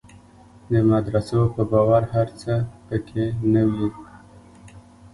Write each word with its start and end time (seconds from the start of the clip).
د 0.71 0.73
مدرسو 0.91 1.41
په 1.55 1.61
باور 1.71 2.03
هر 2.13 2.27
څه 2.41 2.53
په 2.87 2.95
کې 3.07 3.25
نه 3.53 3.61
وي. 3.71 3.87